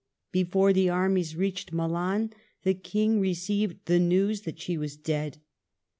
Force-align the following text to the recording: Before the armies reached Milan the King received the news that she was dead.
Before 0.31 0.73
the 0.73 0.89
armies 0.89 1.35
reached 1.35 1.71
Milan 1.71 2.33
the 2.63 2.73
King 2.73 3.19
received 3.19 3.85
the 3.85 3.99
news 3.99 4.41
that 4.41 4.59
she 4.59 4.75
was 4.75 4.97
dead. 4.97 5.37